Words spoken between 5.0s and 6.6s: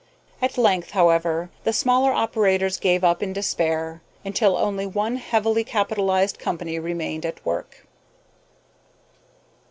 heavily capitalized